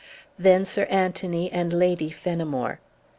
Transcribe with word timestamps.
Then 0.39 0.65
Sir 0.65 0.85
Anthony 0.85 1.51
and 1.51 1.71
Lady 1.71 2.09
Fenimore. 2.09 2.79